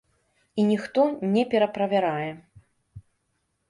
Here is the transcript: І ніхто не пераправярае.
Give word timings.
І 0.63 0.65
ніхто 0.69 1.05
не 1.35 1.43
пераправярае. 1.53 2.29